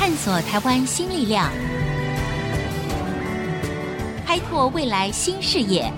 [0.00, 1.52] 探索台湾新力量，
[4.24, 5.92] 开拓未来新视野。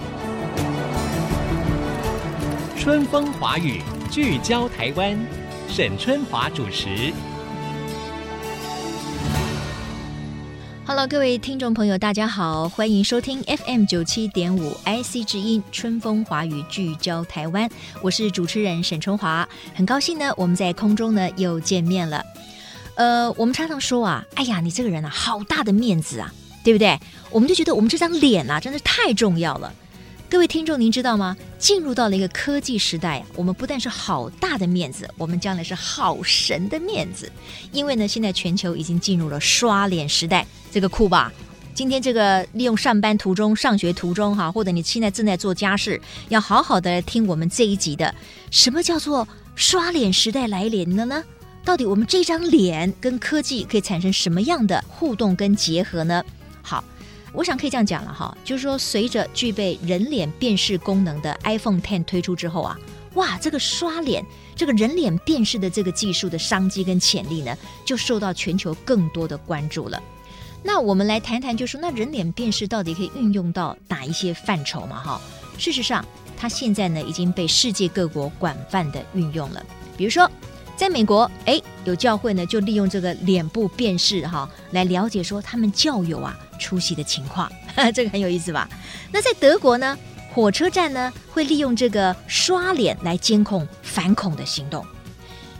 [2.77, 3.81] 春风华语，
[4.11, 5.17] 聚焦台湾，
[5.69, 7.13] 沈春华主持。
[10.85, 17.71] Hello，各位听众朋友，大家好，欢迎收听 FM 九七点五 IC 之音春风华语聚焦台湾，
[18.03, 22.21] 我是主持人沈春华，很高兴呢，我们在空中呢又见面了。
[22.95, 26.99] 呃，我们常常说啊，哎呀，你这个人啊，好大的面子啊，对不对？
[27.31, 29.73] 我们就觉得我们这张脸啊，真的太重要了。
[30.29, 31.37] 各位听众，您知道吗？
[31.59, 37.31] 进入到了一个科技时代，我们不但是好大的面子，我们将来是好神的面子。
[37.71, 41.33] 因为呢，现在全球已经进入了刷脸时代，这个酷吧？
[41.75, 48.15] 今天这个利用上班途中、上学途中哈，或者你现在正在做家事，要好好的听我们这一集的。
[48.51, 51.23] 什么叫做刷脸时代来临了呢？
[51.65, 56.25] 到底我们这张脸跟科技可以产生什么样的互动跟结合呢？
[56.63, 56.83] 好。
[57.35, 62.79] 我想可以这样讲了哈，就是说，随着具备人脸辨识功能的 iPhone Ten 推出之后啊，
[63.15, 64.23] 哇，这个刷脸、
[64.55, 69.99] 这个人脸辨识的这个技术的商机跟潜力呢，就受到全球更多的关注了。
[70.63, 75.03] 那我们来谈谈，就是说，那人脸辨识到底可以运用到哪一些范畴嘛？
[75.03, 75.19] 哈，
[75.57, 76.05] 事实上，
[76.37, 79.65] 它现在呢已经被世界各国广泛的运用了，
[79.97, 80.31] 比如说。
[80.83, 87.49] 在美国，哎，有教会呢，就利用这个脸部辨识哈，来了解说他们教友啊出席的情况，
[87.95, 88.69] 这个很有意思吧？
[89.13, 89.97] 那在德国呢，
[90.35, 94.85] 火车站呢会利用这个刷脸来监控反恐的行动。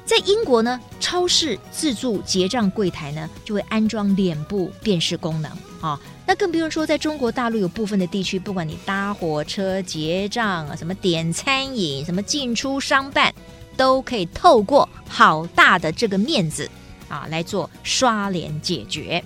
[0.05, 6.01] 在英国呢，超市自助结账柜台呢就会安装脸部辨识功能啊。
[6.27, 13.33] 那更不用说，在中国大陆有部分的地区，不管你搭火车结账啊，什么点餐饮，什么进出商办。
[13.77, 16.71] 都可以透过好大的这个面子
[17.09, 19.23] 啊来做刷脸解决。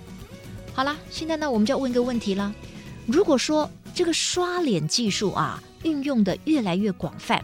[0.75, 2.53] 好了，现在呢，我们就要问一个问题了：
[3.07, 7.43] 如果说这个刷脸技术啊运用的越来越广泛，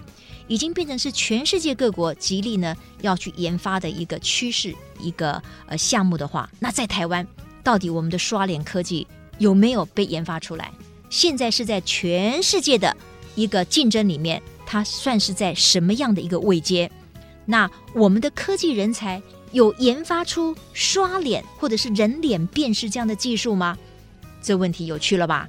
[0.49, 7.27] 已经变成是全世界各国极力呢要去研发的一个趋势、一个呃项目的话，那在台湾
[7.63, 9.07] 到底我们的刷脸科技
[9.39, 10.71] 有没有被研发出来？
[11.09, 12.95] 现在是在全世界的
[13.35, 14.43] 一个竞争里面。
[14.73, 16.91] 它算是在什么样的一个位阶？
[17.45, 23.77] 那我们的科技人才有研发出刷脸或者是人脸辨识这样的技术吗？
[24.41, 25.47] 这问题有趣了吧？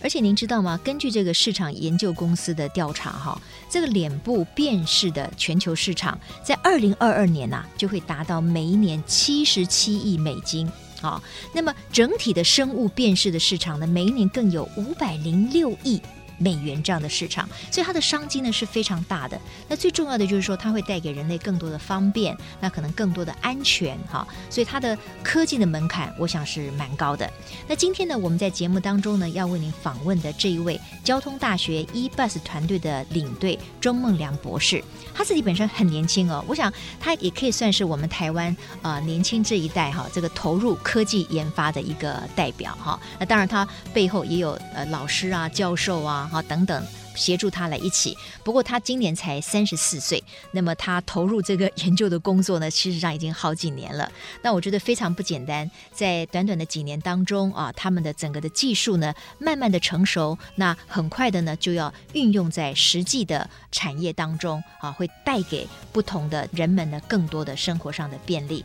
[0.00, 0.76] 而且您知道吗？
[0.82, 3.40] 根据这个市场研究公司的调查，哈，
[3.70, 10.68] 这个脸部辨识的全球市场在二零二二年呐、啊，就会达到每一年七十七亿美金。
[11.00, 16.02] 好，那么整体的生物辨识的市场呢，每一年更有五百零六亿。
[16.38, 19.40] 美元这样的市场，所以它的商机呢是非常大的。
[19.68, 24.26] 那最重要的就是说，它会带给人类更多的方便，那可能更多的安全哈。
[24.50, 27.30] 所以它的科技的门槛，我想是蛮高的。
[27.68, 34.82] 那今天呢，我们在节目当中呢，要为您访问的这一位交通大学 E-Bus 团队的领队钟孟良博士，
[35.14, 42.98] 他自己本身很年轻哦，我想他也可以算是我们台湾啊、年轻这一代哈这个投入科技研发的一个代表哈。
[43.18, 46.23] 那当然，他背后也有呃老师啊、教授啊。
[46.28, 48.16] 好，等等，协助他来一起。
[48.42, 54.10] 不过他今年才三十四岁，那么他投入这个研究的工作呢，事实上已经好几年了。
[54.42, 68.64] 那我觉得非常不简单，在短短的几年当中啊，他们的整个的技术呢，慢慢的成熟，那很快的呢，就要运用在实际的产业当中啊，会带给不同的人们呢，更多的生活上的便利。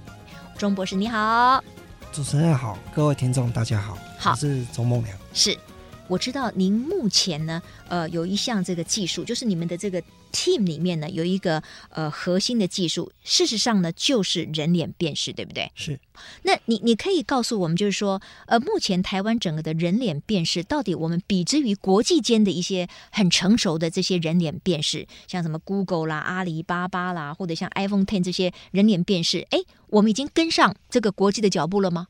[0.58, 1.64] 钟博士你好，
[2.12, 5.58] 主持人好，各位听众大家好，好，我是钟梦良，是。
[6.10, 10.02] 我知道您目前呢，呃，有一项这个技术，就是你们的这个
[10.34, 15.72] team 里面呢，有一个呃核心的技术，事实上呢，就是人脸辨识，对不对？
[15.76, 16.00] 是。
[16.42, 32.08] 那你你可以告诉我们，就是说，呃，目前台湾整个的人脸辨识，到底我们比之于国际间的一些很成熟的这些人脸辨识，像什么 Google 啦、阿里巴巴啦，或者像 iPhone Ten 这些人脸辨识，哎，我们已经跟上这个国际的脚步了吗？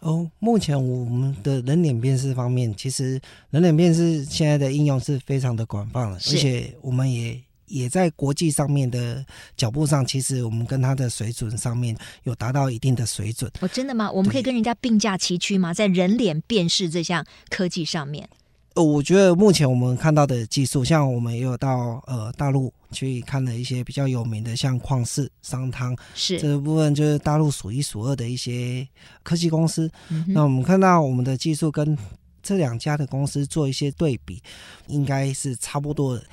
[0.00, 3.20] 哦，目前我们的人脸辨识方面，其实
[3.50, 9.24] 人脸辨识现在的应用是非常的广泛了，而且我们也也在国际上面的
[9.56, 13.50] 脚步上，其实我们跟它的水准上面有达到一定的水准。
[13.60, 14.10] 哦，真的吗？
[14.12, 15.74] 我们可以跟人家并驾齐驱吗？
[15.74, 18.28] 在人脸辨识这项科技上面？
[18.74, 28.86] 呃，我觉得目前我们看到的技术，像我们也有到呃大陆去看了一些比较有名的，像旷世、商汤，是这个部分就是大陆数一数二的一些
[29.22, 29.90] 科技公司。
[30.08, 31.96] 嗯、那我们看到我们的技术跟
[32.42, 34.42] 这两家的公司做一些对比，
[34.86, 36.24] 应该是差不多的。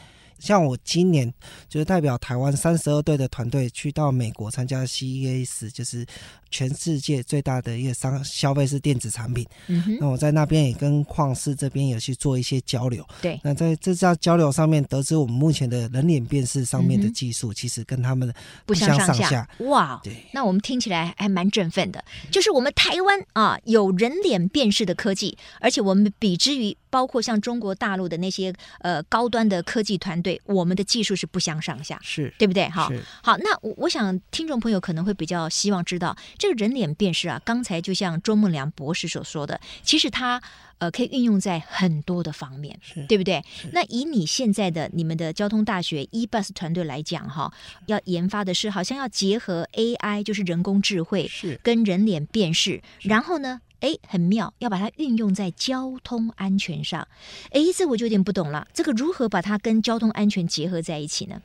[0.44, 1.32] 像我今年
[1.70, 6.06] 就是代表台湾三十二队的团队去到美国参加 CES，就是
[6.50, 9.48] 全世界最大的一个商消费式电子产品。
[9.68, 9.98] 嗯哼。
[10.00, 13.08] 那我在那边也跟旷视这边有去做一些交流。
[13.22, 13.40] 对。
[13.44, 18.34] 那在这次交流上面，得知我们目前的人脸辨识上面的技术，其实跟他们。
[18.66, 19.48] 不相上下。
[19.60, 20.00] 哇。
[20.04, 20.26] 对。
[20.34, 32.68] 那我们听起来还蛮振奋的，就是我们台湾啊有人脸辨识的科技，而且我们比之于包括像中国大陆的那些呃高端的科技团队，我们的技术是不相上下，是对不对？
[32.70, 32.90] 哈，
[33.22, 40.42] 好，那我我想听众朋友可能会比较希望知道，这个人脸辨识啊，刚才就像周梦良博士所说的，其实它
[40.78, 43.44] 呃可以运用在很多的方面，对不对？
[43.72, 47.52] 那以你现在的你们的交通大学 eBus 团队来讲，哈，
[47.88, 53.62] 要研发的是好像要结合 AI，就是人工智慧，是跟人脸辨识，然后呢？
[53.84, 57.06] 哎，很妙，要把它运用在交通安全上。
[57.52, 58.66] 哎，这我就有点不懂了。
[58.74, 61.42] 这个如何把它跟交通安全结合在一起呢？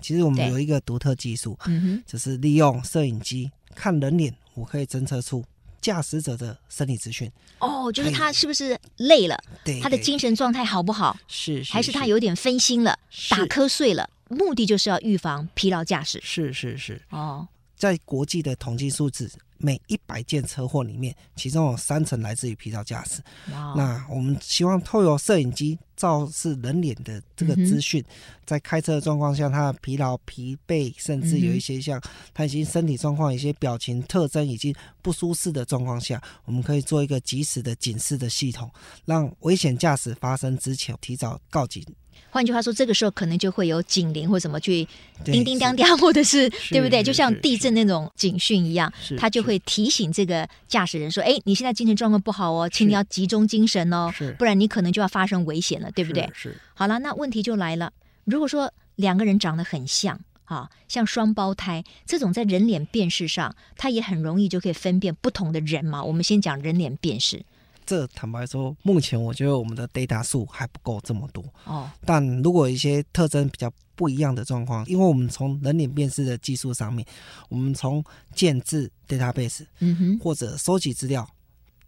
[0.00, 5.44] 其实我们有一个独特技术，嗯哼，就是利用摄影机看人脸，我可以侦测出
[5.80, 7.28] 驾驶者的生理资讯。
[7.58, 9.36] 哦，就是他是不是累了？
[9.64, 11.16] 对，他的精神状态好不好？
[11.26, 12.96] 是，是，还是他有点分心了，
[13.28, 14.08] 打瞌睡了？
[14.28, 16.20] 目的就是要预防疲劳驾驶。
[16.22, 17.00] 是是是。
[17.10, 19.30] 哦，在国际的统计数字。
[19.58, 23.22] 每一百件车祸里面，其中有三成来自于疲劳驾驶。
[23.46, 28.14] 那我们希望透过摄影机照视人脸的这个资讯，嗯、
[28.44, 31.98] 在开车的状况下，他的疲劳、疲惫，甚至有一些像
[32.34, 38.70] 他已经身体状况、一些表情特征已经不舒适的状况下，我们可以做一个及时的警示的系统，
[39.06, 41.82] 让危险驾驶发生之前提早告警。
[42.30, 44.86] 换句话说，这个时候可能就会有警铃或什么去
[45.24, 47.02] 叮叮当当，或者是对不对？
[47.02, 56.56] 就像地震那种警讯一样，它就会提醒这个驾驶人说：“哎，你现在精神状况不好哦，请你要集中精神哦，不然你可能就要发生危险了，对不对？”是。
[56.74, 57.92] 好了，那问题就来了，
[58.24, 66.04] 如果说两个人长得很像，啊，像双胞胎这种，在人脸辨识上，他也很容易就可以分辨不同的人嘛。
[66.04, 67.42] 我们先讲人脸辨识。
[67.86, 71.88] 这坦白说，目前我觉得我们的 data 数还不够这么多哦。
[72.04, 77.06] 但如果一些特征比较不一样的状况，因为我们从人脸辨识的技术上面，
[77.48, 78.04] 我们从
[78.34, 81.26] 建制 database，嗯哼，或者收集资料，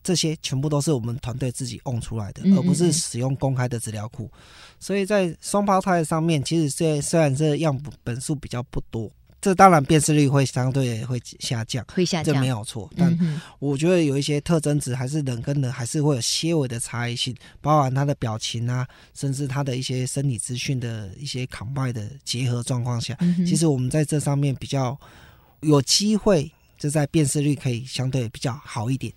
[0.02, 4.30] 这些全部都是我们团队自己 own 出来的，而不是使用公开的资料库。
[4.78, 9.10] 所以在双胞胎上面，其实虽虽然这样本数比较不多。
[9.40, 12.90] 这当然辨识率会相对会下降，会下降，这没有错。
[12.96, 13.16] 但
[13.60, 24.98] 我觉得有一些特征值还是人跟人还是会有些微的差异性，包含他的表情啊，甚至他的一些生理资讯的一些 combine 的结合状况下，其实我们在这上面比较
[25.60, 29.12] 有机会，就在辨识率可以相对比较好一点。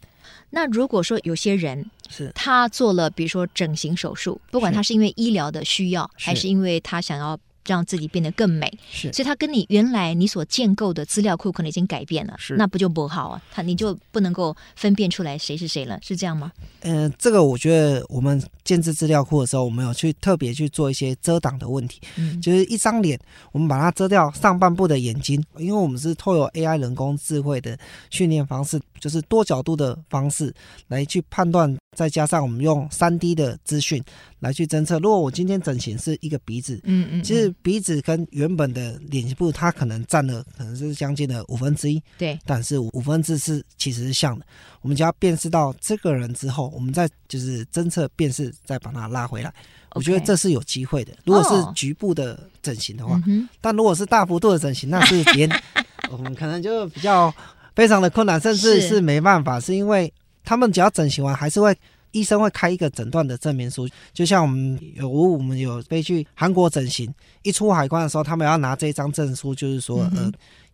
[0.51, 7.35] 那如果说有些人是他做了，比如说整形手术，不管他是因为医疗的需要，还是因为他想要。
[7.71, 13.41] 让自己变得更美，是，所以它跟你原来你所建构的资料库可能已经改变了，是，那不就不好啊？
[13.50, 16.51] 它你就不能够分辨出来谁是谁了，是这样吗？
[16.81, 23.18] 嗯、呃，这个我觉得我们建制资料库的时候，我们有去特别去做一些遮挡的问题，嗯，就是一张脸，
[23.53, 27.77] 我们把它遮掉上半部的眼睛，因为我们是透过 AI 人工智慧的
[28.09, 30.53] 训练方式，就是多角度的方式
[30.88, 34.03] 来去判断，再加上我们用三 D 的资讯
[34.42, 35.00] 来去侦测。
[35.00, 37.50] 如果我今天整形是一个鼻子，嗯嗯，其实。
[37.64, 44.44] 鼻子跟原本的脸部，它可能占了可能是将近的五分之一，对，但是五分之四其实是像的。
[44.81, 49.54] 我们只要辨识到这个人之后，我们再就是侦测辨识，再把它拉回来。
[49.92, 51.14] 我觉得这是有机会的。
[51.24, 53.24] 如果是局部的整形的话，oh.
[53.62, 55.48] 但如果是大幅度的整形，那是连
[56.10, 57.31] 我们可能就比较
[57.76, 60.12] 非常的困难，甚至是没办法，是，是因为
[60.44, 61.78] 他们只要整形完还是会。
[62.11, 70.31] 医生会开一个诊断的证明书，就像我们有我们有飞去韩国整形，一出海关的时候，他们要拿这张证书，就是说呃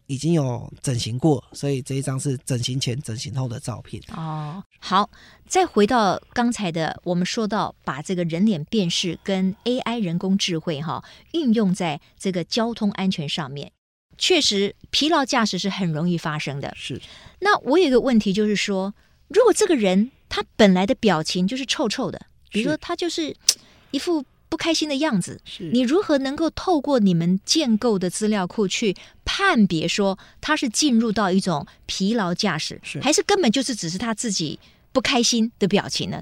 [0.08, 4.02] 已经有整形过，所以这一张是整形前、整形后的照片。
[4.16, 5.10] 哦，好，
[5.48, 11.04] 再回到刚才的，我们说到把这个人脸辨识跟 AI 人工智慧哈
[11.34, 13.72] 运用在这个交通安全上面，
[14.18, 16.74] 确实疲劳驾驶是很容易发生的。
[16.76, 17.02] 是，
[17.42, 18.94] 那我有一个问题就是说，
[19.28, 20.12] 如果这个人。
[20.30, 23.36] 他本来的表情就是臭臭的，比如说他就是
[23.92, 25.40] 一副不开心的样子。
[25.46, 34.60] 是你如何能够透过你们建构的资料库去判别说他是进入到一种疲劳驾驶，是还是根本就是只是他自己
[34.92, 36.22] 不开心的表情呢？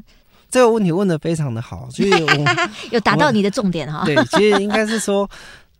[0.49, 4.05] 这个问题问的非常的好，所以 我有达到你的重点哈。
[4.05, 5.29] 对，其实应该是说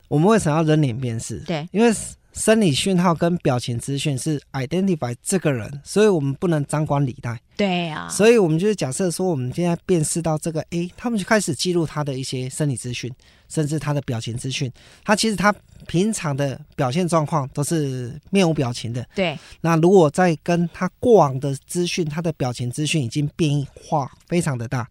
[0.07, 1.39] 我们为什么要人脸辨识？
[1.45, 1.93] 对，因为
[2.35, 7.39] 生理讯号跟表情资讯是 identify 这个人，所以我们不能张冠李戴。
[7.55, 13.09] 对啊，所以我们就是假设说，我们现在辨识到这个 A，他们就开始记录他的一些生理资讯，
[13.47, 14.69] 甚至他的表情资讯。
[15.05, 15.55] 他其实他
[15.87, 19.07] 平常的表现状况都是面无表情的。
[19.15, 19.39] 对。
[19.61, 24.85] 那如果在跟他过往的资讯，他的表情资讯已经变化非常的大，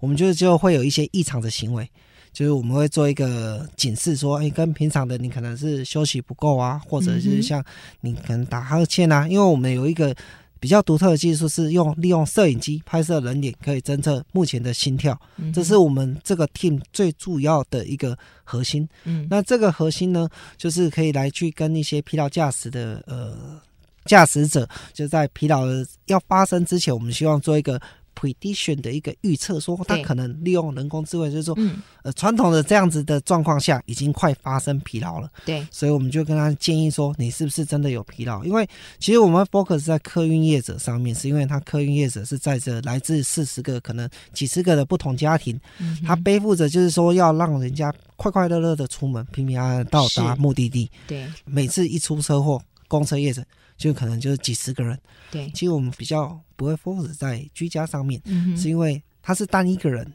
[0.00, 1.90] 我们就就会有一些异常的行为。
[2.32, 7.62] 就是我们会做一个警示，说，哎，跟平常的你可能是休息不够啊，或者就是像
[8.00, 10.14] 你可能打哈欠啊，因为我们有一个
[10.58, 15.20] 比较独特的技术，是用利用摄影机拍摄人脸，可以侦测目前的心跳，
[15.52, 18.88] 这是我们这个 team 最主要的一个核心。
[19.04, 23.60] 嗯，那这个核心呢，就是可以来去跟一些疲劳驾驶的呃
[24.04, 25.64] 驾驶者，就在疲劳
[26.06, 27.80] 要发生之前，我们希望做一个。
[28.18, 35.30] Prediction 的一个预测，说他可能利用人工智慧，就是说，嗯、呃，传统的这样子的状况下，已经快发生疲劳了。
[35.44, 38.44] 对，所以我们就跟他建议说，你是不是真的有疲劳？
[38.44, 50.90] 因为其实我们 focus 在客运业者上面，是因为他客运业者是在这来自四十个、可能几十个的不同家庭，嗯、他背负着就是说要让人家快快乐乐的出门，平平安安到达目的地。
[51.06, 53.42] 对，每次一出车祸，公车业者
[53.80, 54.96] 就可能就是几十个人。
[55.32, 56.40] 对，其实我们比较。
[56.60, 60.12] 不会 focus 在居家上面，嗯、是因为他是单一个人，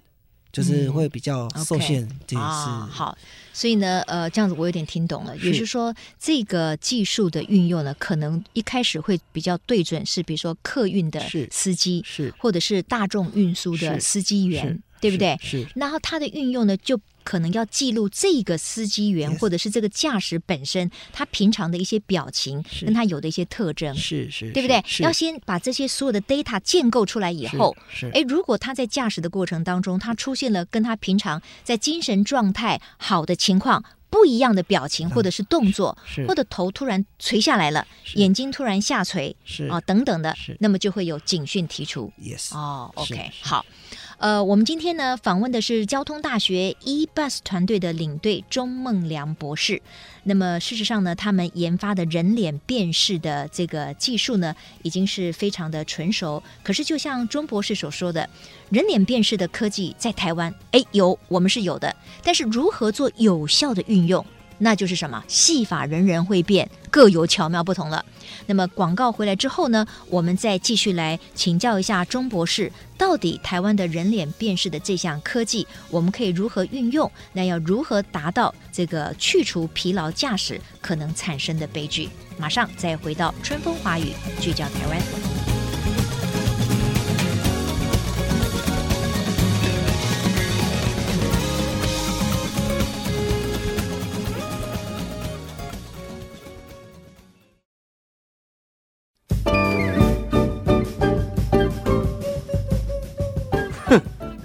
[0.51, 2.07] 就是会比较受限。
[2.27, 3.17] 这、嗯、是、哦、好，
[3.51, 11.19] 所以呢，呃，这样子我有点听懂了，也就是说，这个技术的运用呢，可能一开始会比较对准是，比如说客运的
[11.49, 15.35] 司机，是，或者是大众运输的司机员，对不对？
[15.41, 17.01] 是，然后它的运用呢，就。
[17.25, 24.81] 可能要记录这个司机员或者是这个驾驶本身，他平常的一些表情，跟他有的一些特征，是是，对不对？
[24.99, 39.65] 要先把这些所有的 data 建构出来以后，是，哎，如果他在驾驶的过程当中，他出现了跟他平常在精神状态好的情况不一样的表情或者是动作，或者头突然垂下来了，眼睛突然下垂，是。
[39.65, 42.13] 啊等等的，那么就会有警讯提出。
[42.21, 43.65] Yes，哦，OK，好。
[44.17, 49.81] 呃，我们今天呢访问的是交通大学 E-Bus 团队的领队钟孟良博士。
[50.23, 56.41] 那么事实上呢，他们研发的人脸辨识的这个技术呢，已经是非常的纯熟。
[56.63, 58.27] 可是就像钟博士所说的，
[58.69, 61.93] 人脸辨识的科技在台湾，哎，有，我们是有的。
[62.23, 64.25] 但是如何做有效的运用？
[64.57, 65.23] 那就是什么？
[65.27, 68.03] 戏法人人会变，各有巧妙不同了。
[68.45, 77.11] 那么广告回来之后呢，我们再继续来请教一下钟博士，到底台湾的人脸辨识的这项科技，我们可以如何运用？
[77.33, 82.09] 那要如何达到这个去除疲劳驾驶可能产生的悲剧？
[82.37, 85.34] 马上再回到春风华语，聚焦台湾。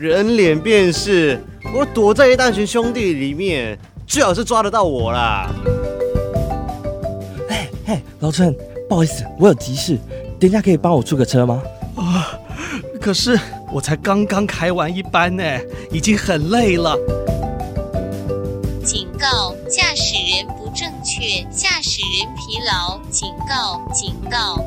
[0.00, 1.38] 人脸辨识，
[1.74, 5.50] 我躲在一大群兄弟里面，最好是抓得到我啦。
[7.50, 8.56] 哎哎，老陈，
[8.88, 9.98] 不好意思，我有急事，
[10.40, 11.62] 等一下可以帮我出个车吗？
[11.96, 12.32] 啊，
[12.98, 13.38] 可是
[13.70, 15.44] 我才刚刚开完一班呢，
[15.92, 16.96] 已经很累了。
[18.82, 22.98] 警告：驾驶人不正确，驾驶人疲劳。
[23.10, 23.86] 警告！
[23.92, 24.64] 警告！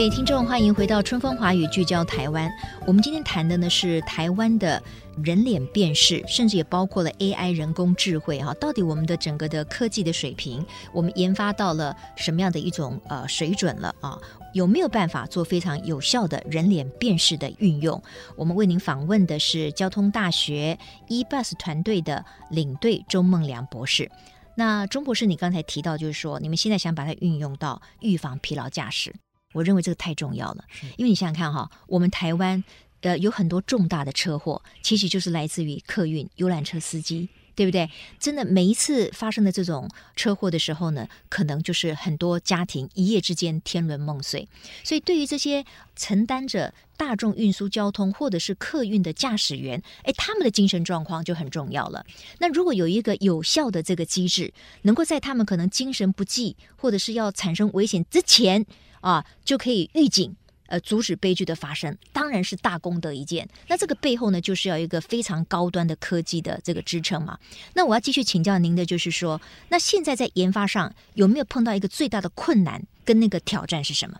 [0.00, 2.50] 各位听众，欢迎回到春风华语，聚焦台湾。
[2.86, 4.82] 我们今天谈的呢是台湾的
[5.22, 8.54] 人脸辨识，甚至也包括了 AI 人工智慧哈。
[8.54, 10.64] 到底我们的整个的科技的水平，
[10.94, 14.18] 我们研发到了什么样的一种呃水准了啊？
[14.54, 18.02] 有没有办法做非常有效的人脸辨识的运用？
[18.36, 20.78] 我们为您访问的是交通大学
[21.08, 24.10] E-Bus 团队的领队钟孟良博士。
[24.54, 29.14] 那钟博士，你刚才提到就是说，你们现在想把它运用到预防疲劳驾驶。
[29.52, 30.64] 我认为这个太重要了，
[30.96, 32.62] 因为你想想看哈，我们台湾
[33.00, 37.90] 呃有很多重大的车祸，其实就是来自于客运游览车司机，对不对？
[38.18, 44.48] 真的每一次发生的这种车祸的时候呢，可能就是很多家庭一夜之间天伦梦碎。
[44.84, 45.64] 所以对于这些
[45.96, 52.06] 承担着大众运输交通或者是客运的驾驶员，哎，他们的精神状况就很重要了。
[52.38, 54.52] 那如果有一个有效的这个机制，
[54.82, 58.64] 能够在他们可能精神不济或者是要产生危险之前，
[59.00, 60.34] 啊，就可以预警，
[60.66, 63.48] 呃，阻止悲剧的发生，当然是大功德一件。
[63.66, 67.38] 那这个背后呢，就是要一个非常高端的科技的这个支撑嘛。
[67.74, 74.18] 那我要继续请教您的，就是说，那现在在研发上有没有碰到一个最大的困难跟那个挑战是什么？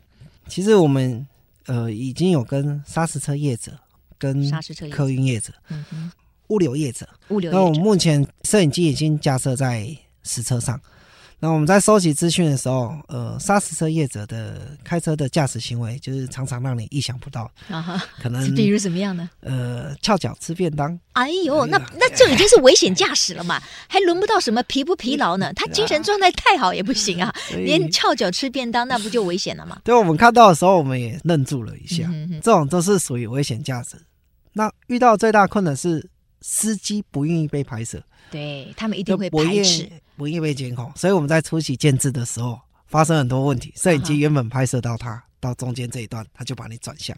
[0.48, 1.26] 其实我们
[1.66, 3.78] 呃已经有跟砂石车业者
[4.18, 5.52] 跟砂石车客运业者、
[6.48, 7.08] 物流业者。
[7.28, 10.80] 物流那我们目前摄影机已经架设在实车上。
[11.42, 19.30] 那我们在收集资讯的时候，呃，砂石车业者的开车的驾驶行为，就是常常让你意想不到，啊哈，可能比如什么样呢？
[19.40, 25.50] 呃翘脚吃便当，哎呦，那那这已经是危险驾驶了嘛，还轮不到什么疲不疲劳呢？
[25.54, 29.80] 他精神状态太好也不行啊，连翘脚吃便当，那不就危险了吗？
[29.84, 32.04] 对我们看到的时候，我们也愣住了一下。
[32.08, 33.96] 嗯哼哼这种都是属于危险驾驶。
[34.52, 36.06] 那遇到最大困难是
[36.40, 39.92] 司机不愿意被拍摄，对他们一定会排斥意。
[40.16, 43.72] 不愿意被监控，所以我们在初期建制的时候发生很多问题。
[43.74, 47.16] 摄影机原本拍摄到他，到中间这一段，他就把你转向，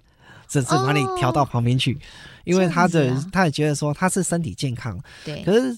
[0.48, 1.98] 甚至把你调到旁边去，
[2.44, 4.96] 因为他的、他也觉得说他是身体健康。
[5.24, 5.76] 对，可是，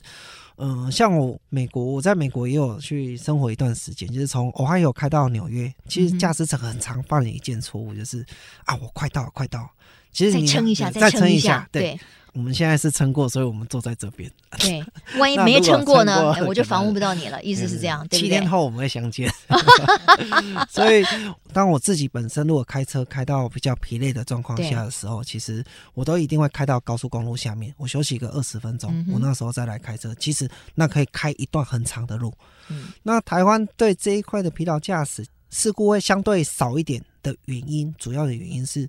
[0.58, 5.72] 嗯、像我美国，我在美国也有去生活一段时间，就是从 Ohio 开到纽约。
[5.88, 8.22] 其实驾驶者很常犯了一件错误就是、
[8.64, 9.70] 啊，我快到了，快到了。
[10.12, 12.00] 其实再你撑一下，再撑一下，对，对
[12.35, 14.31] 我们现在是撑过，所以我们坐在这边。
[14.59, 14.85] 对，
[15.19, 17.14] 万一没撑过呢，哎我就访问不到。
[17.14, 17.43] 你了。
[17.43, 18.29] 意思是这样，对不七？
[18.29, 19.33] 天后我们会相见。
[20.69, 21.05] 所以，
[21.53, 25.64] 当我自己本身如果开车开到比较疲累的状况下的时候，其实
[25.95, 30.12] 我都一定会开到高速公路下面，我休息个二十分钟，嗯我那时候再来开车。
[30.17, 32.35] 其实那可以开一段很长的路。
[32.69, 38.80] 嗯那台湾对这一块的疲劳驾驶事故会相对少一点的原因，主要的原因是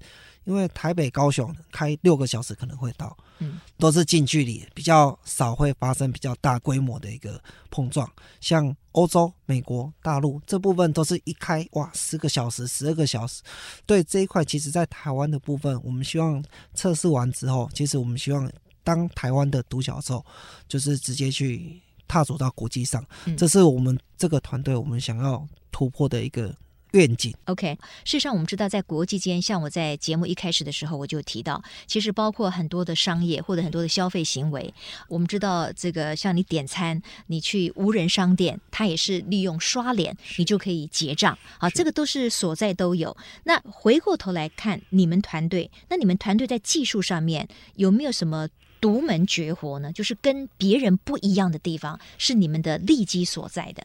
[0.45, 3.15] 因为台北、高雄开六个小时可能会到。
[3.38, 8.12] 嗯，都是近距离，比较少会发生比较大规模的一个碰撞。
[8.41, 13.43] 像欧洲、美国、大陆这部分都是一开哇，十个小时、十二个小时。
[13.86, 16.43] 对这一块，其实在台湾的部分，我们希望
[16.74, 18.51] 测试完之后，其实我们希望
[18.84, 20.25] 当台湾的独角兽，
[20.67, 21.79] 就是直接去
[22.15, 23.05] 踏足到国际上。
[23.25, 26.55] 嗯这是我们这个团队我们想要突破的一个
[26.91, 27.36] 愿景。
[27.48, 34.74] OK，事实上我们知道，在国际间，像我在节目一开始的时候我就提到，其实包括很多的商业或者很多的消费行为，
[35.10, 43.17] 我们知道这个像你点餐，你去无人商店，它也是利用刷脸，你就可以结账好，这个都是所在都有。
[43.43, 47.45] 那回过头来看你们团队，那你们团队在技术上面
[47.75, 48.48] 有没有什么
[48.86, 49.92] 独门绝活呢？
[49.92, 53.84] 就是跟别人不一样的地方，是你们的利基所在的。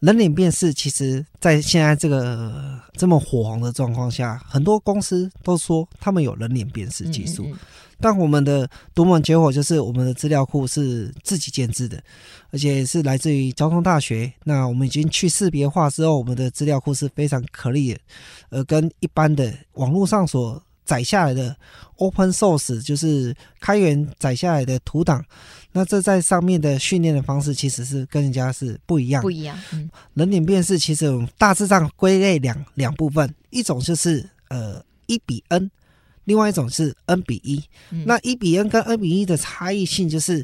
[0.00, 7.44] 人脸辨识，其实，在现在这个这么火红的状况下，很多公司都说他们有人脸辨识技术。
[7.44, 7.58] 嗯嗯嗯
[8.00, 12.00] 但我们的独门绝活就是我们的资料库是自己建制的，
[12.52, 14.30] 而且是来自于交通大学。
[14.44, 18.00] 那我们已经去识别化之后，我们的资料库是非常可以的，
[18.50, 21.54] 呃，跟一般的网络上所载下来的
[21.96, 25.22] open source 就是开源载下来的图档，
[25.72, 29.20] 那这在上面的训练的方式其实是跟人家是不一样。
[29.20, 29.22] 的。
[29.22, 29.90] 不一样，嗯。
[30.14, 35.70] 人脸辨识其实我们大致上归类两两部分，一种就是呃一比 n，
[36.24, 38.04] 另外一种是 n 比一、嗯。
[38.06, 40.42] 那一比 n 跟 n 比一的差异性就是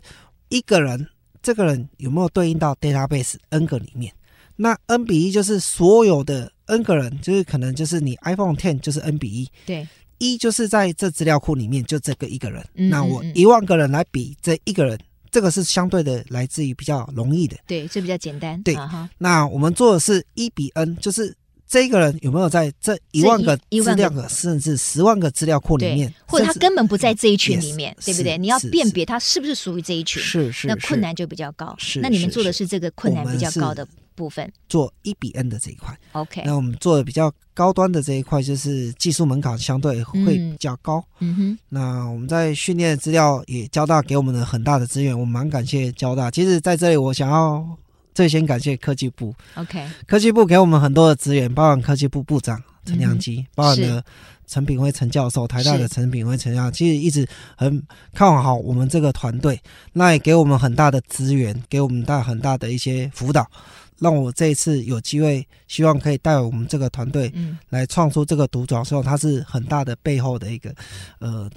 [0.50, 1.08] 一个人
[1.42, 4.12] 这个人有没有对应到 database n 个里面，
[4.56, 9.86] 那 n 比一就是所有的 n 个人，就是可能就是你 iPhone Ten 就是 n 比一，对，
[10.18, 14.98] 一就是在这资料库里面就这个一个人，嗯那我一万个人来比这一个人，
[15.30, 17.56] 这个是相对的来自于比较容易的。
[17.66, 18.76] 对，这比较简单，对
[19.18, 21.34] 那我们做的是一比 n，就是
[21.66, 28.38] 这个人有没有在这一万个一一万个资料个，甚至十万个资料库里面，，或者他根本不在这一群里面，对不对？
[28.38, 31.74] 你要辨别他是不是属于这一群，是是是那困难就比较高。
[31.78, 34.50] 是那你们做的是这个困难比较高的部分。
[34.68, 35.96] 做一比 n 的这一块。
[36.12, 41.04] OK，那我们做的比较高端的这一块，就是技术门槛相对会比较高。
[41.20, 46.30] 嗯哼，那我们在训练的资料也交大给我们的很大的资源，我们蛮感谢交大。
[46.30, 47.66] 其实在这里，我想要
[48.14, 54.02] 最先感谢科技部，OK，科技部给我们很多的资源，包含科技部部长陈良基，嗯包含了
[54.46, 59.60] 陈炳辉陈教授，台大的陈炳辉陈教授，其实一直很看好我们这个团队，
[59.94, 63.50] 那也给我们很大的资源，给我们大很大的一些辅导，
[63.98, 70.74] 让我这一次有机会，希望可以带我们这个团队嗯，来创出这个独角兽，它是很大的背后的一个
[71.18, 71.48] 呃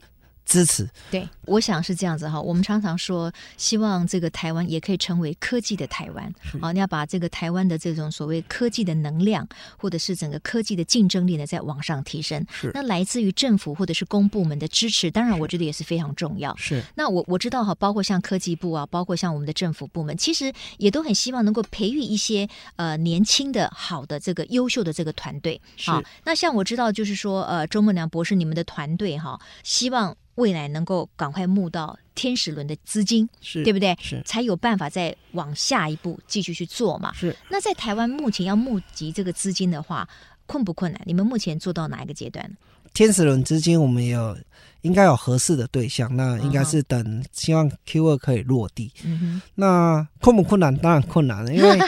[0.48, 0.90] 支持。
[1.12, 2.42] 对，我想是这样子哈。
[2.42, 6.34] 我们常常说，希望这个台湾也可以成为科技的台湾。
[6.60, 12.44] 好，你要把这个台湾的这种所谓科技的能量，或者是整个科技的竞争力呢，再往上提升。
[12.50, 16.56] 是那来自于政府或者是公部门的支持，当然我觉得也是非常重要。
[16.56, 25.60] 是那我我知道哈，包括像科技部啊，包括像我们的政府部门，其实也都很希望能够培育一些呃年轻的好的这个优秀的这个团队。
[25.76, 33.95] 是好，那像我知道就是说呃，周梦良博士你们的团队哈，希望未来能够赶快募到天使轮的资金，是对不对？
[34.02, 37.13] 是才有办法再往下一步继续去做嘛。
[37.13, 37.36] 是。
[37.50, 40.08] 那在台湾目前要募集这个资金的话，
[40.45, 41.02] 困不困难？
[41.06, 42.50] 你们目前做到哪一个阶段？
[42.93, 44.36] 天使轮资金我们有
[44.82, 48.91] 应该有合适的对象，那应该是等希望 Q 二可以落地。
[49.04, 50.76] 嗯哼，那困不困难？
[50.78, 51.80] 当然困难了，因为。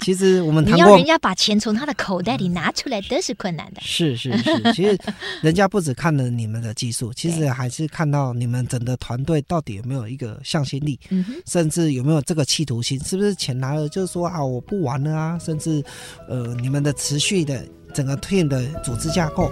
[0.00, 3.80] 其实我们你要人家把钱从他的口袋里拿出来都是困难的。
[3.82, 4.96] 是是是， 其实
[5.42, 15.82] 人家不只看了你们的技术，其实还是看到你们整个团队到底有没有一个向心力，嗯、甚至有没有这个企图心，是不是钱拿了就是说啊我不玩了啊，甚至
[16.28, 19.50] 呃你们的持续的整个 team 的组织架构。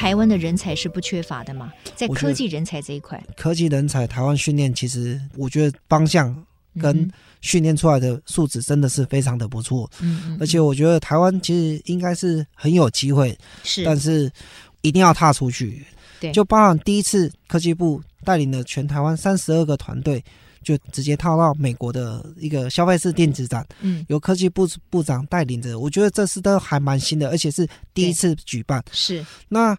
[0.00, 1.70] 台湾的人才是不缺乏的嘛？
[1.94, 6.34] 在科技人才这一块，科技人才台湾训练，其实我觉得方向
[6.80, 7.06] 跟
[7.42, 9.90] 训练出来的素质真的是非常的不错。
[10.00, 14.32] 嗯，嗯，而且我觉得台湾其实应该是很有机会，是，但是
[14.80, 15.84] 一定要踏出去。
[16.18, 20.24] 对，就包含第一次科技部带领了全台湾三十二个团队。
[20.62, 28.82] 就直接套到美国的一个消费式电子展，嗯，由科技部部长带领着，我觉得这次都还蛮新的，而且是第一次举办。
[28.92, 29.76] 是，那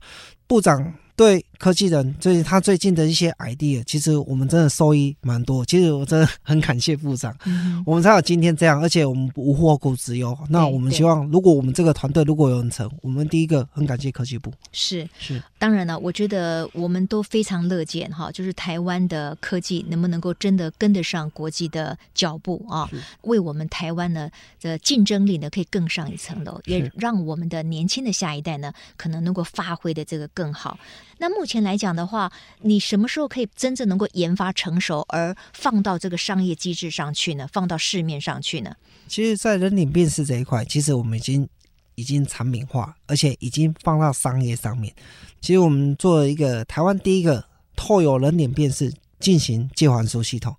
[0.47, 0.93] 部长。
[1.13, 5.63] 对科技人，就是他最近的一些 idea，其实我们真的受益蛮多。
[5.63, 10.35] 其实我真的很感谢部长，嗯、我们才有今天这样，而且我们无后顾之忧。
[10.49, 14.51] 那我们希望，如果我们这个团队如果有人成，我们第一个很感谢科技部。
[14.71, 22.89] 是是，当然了，我觉得我们都非常乐见哈，就是台湾的科技能不能够真的跟得上国际的脚步啊，
[23.21, 24.27] 为我们台湾呢
[24.59, 30.79] 的竞争力呢可以更上一层楼，也让我们的年轻的下一代呢可能能够发挥的这个更好。
[31.19, 37.47] 那目前来讲的话，你什么时候可以真正能够研发成熟，而放到这个商业机制上去呢？
[37.51, 38.75] 放到市面上去呢？
[39.07, 41.49] 其实，在人脸辨识这一块，其实我们已经
[41.95, 44.93] 已经产品化，而且已经放到商业上面。
[45.41, 47.43] 其实，我们做了一个台湾第一个
[47.75, 50.55] 透有人脸辨识进行借还书系统。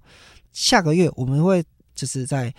[0.53, 2.53] 下个月我们会就是在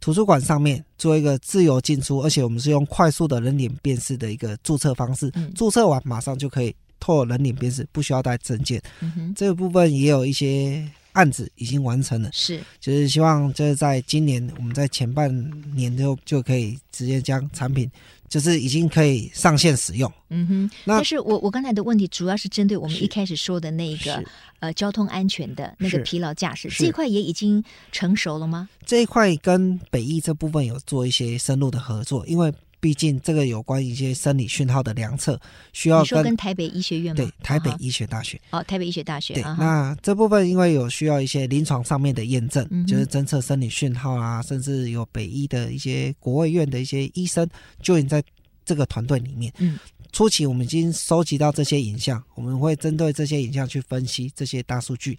[0.00, 6.74] 图书馆上面做一个自由进出，而且我们是用快速的人脸辨识的一个注册方式，嗯、注册完马上就可以。
[7.00, 12.30] 透过人脸辨识，不需要带证件，嗯哼，这个部分也有一些案子已经完成了。
[12.32, 15.28] 是，就是希望就是在今年，我们在前半
[15.74, 17.90] 年就就可以直接将产品，
[18.28, 20.12] 就是已经可以上线使用。
[20.28, 24.22] 嗯哼，那但是我我刚才的问题主要是针对我们一开始说的那个
[24.60, 28.68] 呃交通安全的那个疲劳驾驶这一块，也已经成熟了吗？
[28.86, 32.52] 这一块跟北翼这部分有做一些深入的合作，因为。
[32.80, 35.38] 毕竟这个有关一些生理讯号的量测，
[35.72, 37.16] 需要跟，跟台北医学院吗？
[37.16, 38.40] 对，台北医学大学。
[38.50, 39.34] 哦，台北医学大学。
[39.34, 47.46] 对，那这部分因为有需要一些临床上面的验证，嗯、就是侦测生理讯号啊，甚至有北医的一些国卫院的一些医生
[47.82, 48.24] 就已经在
[48.64, 49.52] 这个团队里面。
[49.58, 49.78] 嗯，
[50.10, 55.18] 初期我们已经收集到这些影像，我们会针对这些影像去分析这些大数据。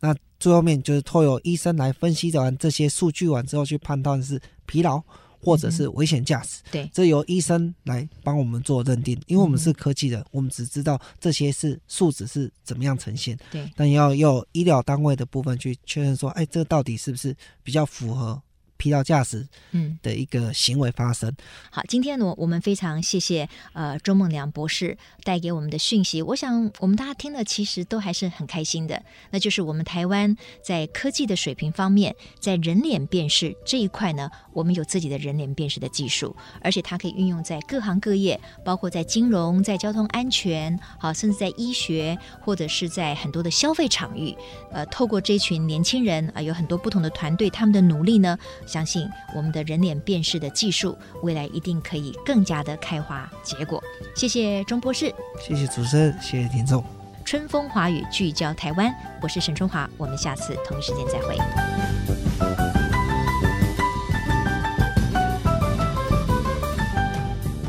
[0.00, 5.02] 那最后面就是透过医生来分析完这些数据完之后，去判断是疲劳。
[5.42, 18.40] 或者是危险驾驶，对，这由医生来帮我们做认定，因为我们是科技人，嗯、我们只知道这些是数值是怎么样呈现，对，但要用医疗单位的部分去确认说，哎，这到底是不是比较符合？
[18.82, 21.32] 疲劳驾驶，嗯，的一个行为发生。
[21.70, 26.20] 好，今天呢，我们非常谢谢呃周梦良博士带给我们的讯息。
[26.20, 29.00] 我想我们大家听了，其实都还是很开心的。
[29.30, 44.36] 那就是我们台湾在科技的水平方面，在人脸辨识这一块呢，我们有自己的人脸辨识的技术，而且它可以运用在各行各业，包括在金融、在交通安全，好，甚至在医学或者是在很多的消费场域。
[44.72, 48.36] 呃，透过这群年轻人啊、呃，有很多不同的团队，他们的努力呢。
[48.72, 49.06] 相信
[49.36, 53.82] 我们的人脸辨识的技术，未来一定可以更加的开花结果。
[54.14, 56.82] 谢谢钟博士，谢谢主持人，谢谢听众。
[57.22, 61.36] 春风华语聚焦台湾，我是沈春华，我们下次同一时间再会。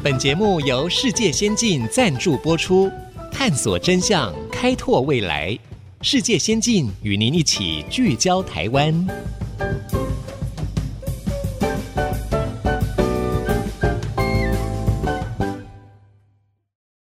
[0.02, 2.90] 本节目由世界先进赞助播出，
[3.30, 5.58] 探索真相，开拓未来。
[6.02, 9.08] 世界先进与您一起聚焦台湾。